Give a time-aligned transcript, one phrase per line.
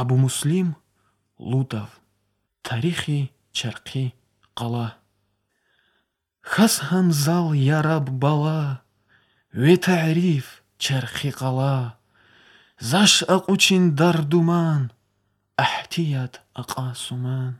[0.00, 0.68] абу муслим
[1.38, 1.88] лутов
[2.62, 3.20] тарихи
[3.56, 4.04] чарқи
[4.58, 4.88] қала.
[6.52, 7.46] Хас ҳам зал
[7.78, 8.62] яраб бала
[9.62, 10.46] ве таъриф
[10.84, 11.76] чарқи қала.
[12.90, 14.82] Заш ақучин дардуман
[15.64, 17.52] аҳтият ақасуман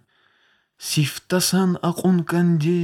[0.91, 2.83] сифтасан ақун канде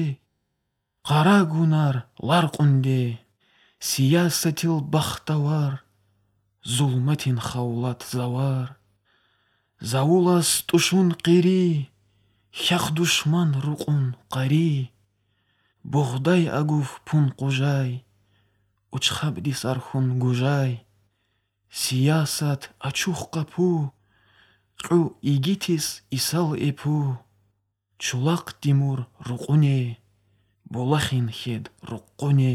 [1.09, 1.97] қара гунар
[2.29, 3.03] ларқунде
[3.89, 5.73] сиясатил бахтавар
[6.75, 8.82] зулматин хавлат завар.
[9.91, 11.65] завул аст тӯшун қирӣ
[12.77, 14.71] як душман руқун қарӣ.
[15.93, 17.91] Буғдай агуф пунқужай
[18.95, 20.71] учхабди сархунгужай
[21.81, 23.91] сиясат ачухқапу
[24.85, 24.99] қӯ
[25.33, 27.19] игитис исал эпу.
[27.99, 29.99] Чулақ димур руқуне
[30.73, 32.55] булахин хед руққуне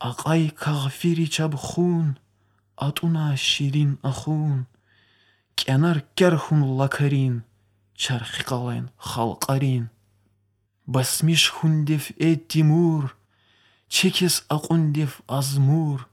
[0.00, 2.18] ақай кағфири чабхун
[2.76, 4.66] атуна ширин ахун.
[5.60, 7.44] Кянар кярхун лакарин
[7.94, 9.84] чархи қалайн халқарин
[10.86, 13.16] басмиш хундев э тимур
[13.88, 16.08] чекес ақундев азмур.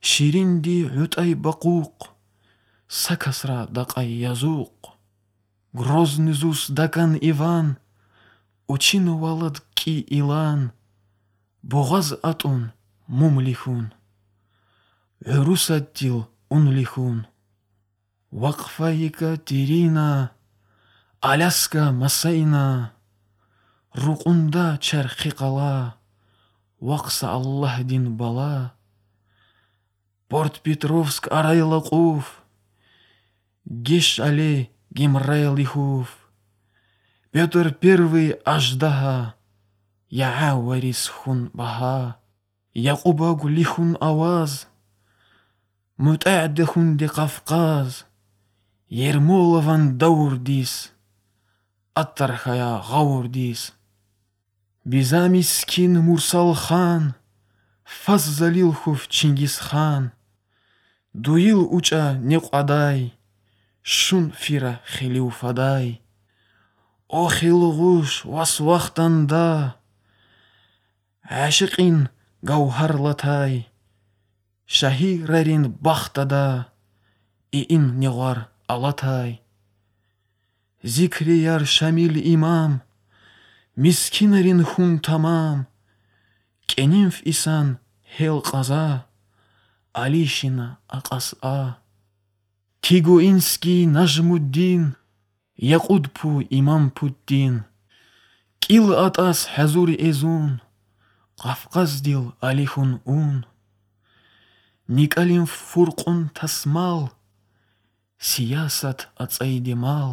[0.00, 1.94] Ширинди ҳютай бақуқ
[2.88, 4.74] сакасра дақай язуқ
[5.72, 7.76] грозный зус дакан иван
[8.66, 10.72] учин валад ки илан.
[11.62, 12.72] Боғаз атун
[13.06, 13.92] мумлихун
[15.36, 17.26] ӯрусаттил унлихун
[18.32, 20.30] вақфа екатерина
[21.20, 22.92] аляска масайна
[23.94, 25.96] руқунда чархи қала
[26.80, 28.74] вақса аллаҳдин бала
[30.28, 32.42] порт петровск арайлақуф
[33.66, 36.08] геш але гемрайлихуф
[37.32, 39.34] петр первый аждаха
[40.08, 42.16] яа варис хун баха
[42.74, 44.68] яқубагу лихун аваз
[45.98, 48.06] мутаъдахун де қавқаз
[48.90, 50.90] ермолован давурдис
[51.94, 53.72] аттархая ғавурдис
[54.84, 57.14] бизамискин мурсалхан
[57.84, 60.10] фаззалилхуф чингисхан
[61.14, 63.14] дуил уча неқадай
[63.82, 66.02] шун фира хилиуфадай
[67.08, 69.76] охилғуш васвахтанда
[71.30, 72.08] ашиқин
[72.42, 73.70] гавҳарлатай
[74.66, 76.74] шаҳирарин бахтада
[77.52, 79.41] иин неғар алатай
[80.83, 82.81] зикрияр шамил имам
[83.75, 85.67] мискинарин хун тамам
[86.67, 87.67] кенинф исан
[88.15, 88.87] ҳел қаза
[90.03, 91.61] алишина ақасъа
[92.81, 94.83] тигуинский нажмуддин
[95.77, 96.29] яқудпу
[96.59, 97.55] имампуддин
[98.63, 100.51] кил атас ҳазури эзун
[101.43, 103.45] қавқаздил алихун ун
[104.87, 107.01] никалин фурқун тасмал
[108.28, 110.10] Сиясат ацӏайдемал,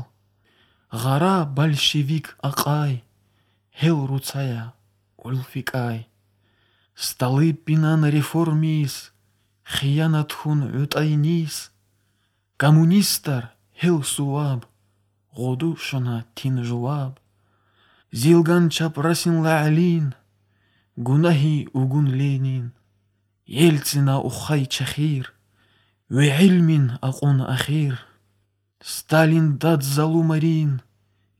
[1.01, 3.03] гъара большевик акъай,
[3.79, 4.73] хел руцая
[5.17, 5.99] улфикӏай.
[6.95, 9.11] Столы пинан реформис,
[9.73, 11.71] хиянатхун Ютайнис,
[12.61, 13.43] коммунистар
[13.79, 14.61] хел суваб,
[15.35, 15.77] гъуду
[16.35, 17.19] тин жуаб,
[18.11, 20.13] Зилган чапрасин лаълин,
[20.95, 22.71] гунахи угун ленин,
[23.45, 25.33] Ельцина ухай чахир,
[26.09, 27.99] веилмин ақун ахир
[28.79, 30.81] сталин дад залумарин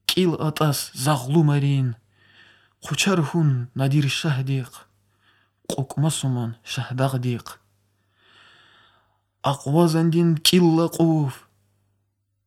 [0.06, 1.96] кил атас зағлумарин
[2.84, 4.68] қучархун надир шаҳдиқ
[5.72, 7.46] қукмасуман шаҳдағдиқ
[9.52, 11.48] ақвазандин киллақув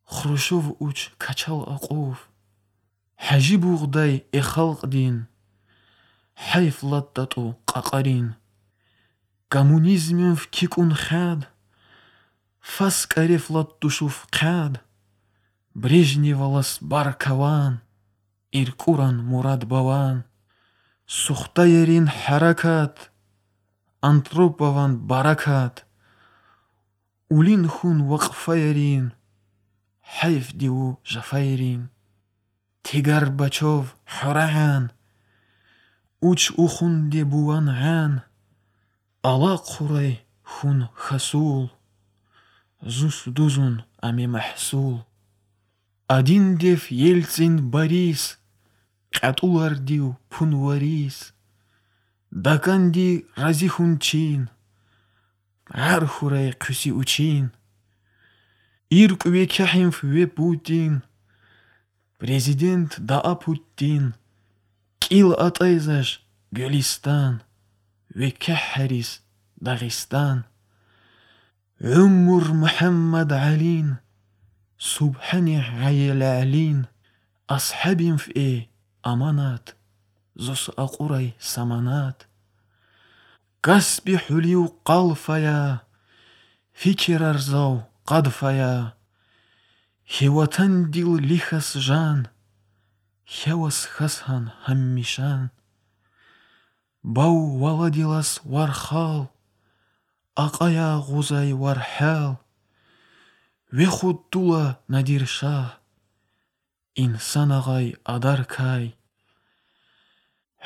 [0.04, 2.16] хрушов уч качал ақув
[3.16, 5.25] ҳажи буғдай эхалқдин
[6.36, 8.36] ҳайфлаттату қаყарин
[9.48, 11.50] коммунизмев кикун хад
[12.60, 14.81] фаскарефлаттушув қад
[15.75, 17.81] брежневалас баркаван
[18.53, 20.25] иркуран мурад баван.
[21.06, 23.10] Сухтаярин ҳаракат
[24.00, 25.87] антропован баракат.
[27.31, 29.12] Улин хун вақфаярин
[30.18, 31.91] ҳайф диву жафаярин
[32.83, 33.84] тигар бачов
[34.18, 34.84] ҳораан
[36.28, 38.12] уч ухунде буван ҳан
[39.30, 40.12] ала қурай
[40.53, 41.65] хун хасул.
[42.82, 45.05] зус дузун ами маҳсул
[46.08, 48.37] адин дев ельцин барис
[49.16, 51.34] қятулардив пунварис
[52.32, 54.49] даканди разихунчин
[55.67, 57.52] ар хурай қуси учин
[58.90, 61.02] иркве кяхимф ве путин
[62.17, 64.14] президент даа путин
[64.99, 66.22] кил атайзаш
[66.52, 67.41] гөлистан
[68.09, 69.23] ве кяхарис
[71.84, 73.97] عمر محمد علين
[74.78, 76.84] سبحاني عيل علين.
[77.50, 78.71] أصحابين في إيه؟
[79.06, 79.71] أمانات.
[80.36, 82.22] زوس أقوري سمانات.
[83.62, 85.78] كسبي حليو قلفايا
[86.74, 88.92] فكر أرزو قدفايا
[90.22, 92.26] هوتن ديل لخس جان.
[93.48, 95.48] هوس خسهن هميشان.
[97.04, 99.26] باو ولدلس ورخال.
[101.10, 102.33] Ғузай варҳал
[103.78, 104.65] вехуд тула
[104.95, 105.66] надиршаҳ
[107.04, 108.84] инсанағай адаркай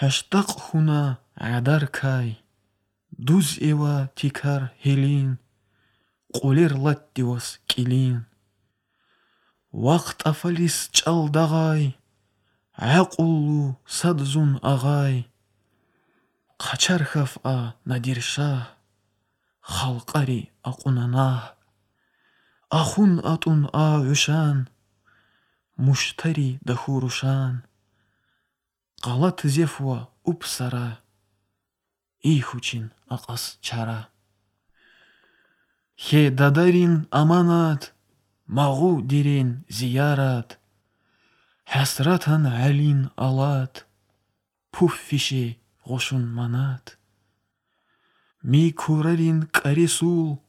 [0.01, 1.03] ҳаштақ хуна
[1.57, 2.29] адаркай
[3.29, 5.29] дуз эва тикар ҳелин
[6.37, 8.17] қулер латтивас килин.
[9.87, 11.83] Вақт афалис ҷалдағай
[13.01, 15.15] ақуллу садзун ағай
[16.65, 17.59] қачархафа
[17.91, 18.74] надиршаҳ
[19.73, 21.41] халқари ақунанаҳ
[22.81, 24.59] ахун атун а ӯшан
[25.85, 27.55] муштари дахурушан
[29.05, 29.99] ғалат зефва
[30.31, 30.89] упсара
[32.33, 32.85] ихучин
[33.15, 34.01] ақас чара.
[36.05, 37.83] Хе дадарин аманат
[38.57, 40.49] мағу дирен зиярат
[41.75, 43.75] ҳасратан алин алат
[44.73, 45.45] пуффише
[45.89, 46.85] ғошун манат.
[48.52, 50.42] мекӯрарин карисул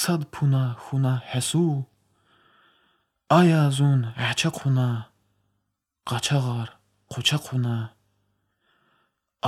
[0.00, 1.76] сад пуна хуна ҳасул
[3.38, 4.88] аязун аъчақуна
[6.10, 6.68] қачағар
[7.12, 7.76] қучақуна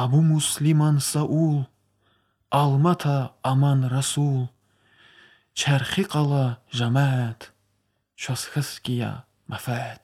[0.03, 1.67] абу муслиман саул
[2.51, 4.49] алмата аман расул
[5.55, 6.45] чархи қала
[6.79, 7.53] жамаат
[8.23, 10.03] чосхаския мафаат